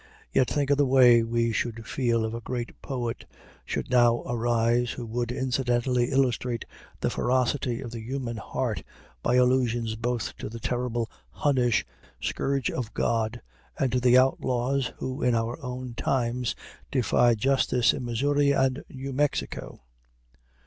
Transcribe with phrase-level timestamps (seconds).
[0.33, 3.25] Yet think of the way we should feel if a great poet
[3.65, 6.65] should now arise who would incidentally illustrate
[7.01, 8.81] the ferocity of the human heart
[9.21, 11.85] by allusions both to the terrible Hunnish
[12.19, 13.43] "scourge of God"
[13.77, 16.55] and to the outlaws who in our own times
[16.89, 19.81] defied justice in Missouri and New Mexico!